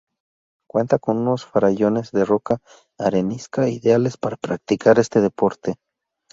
Cuenta 0.67 0.97
con 0.97 1.19
unos 1.19 1.45
farallones 1.45 2.11
de 2.11 2.25
roca 2.25 2.57
arenisca 2.97 3.69
ideales 3.69 4.17
para 4.17 4.35
practicar 4.35 4.97
este 4.97 5.21
deporte. 5.21 5.75